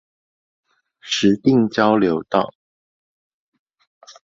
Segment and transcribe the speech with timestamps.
[0.99, 2.55] 石碇交流道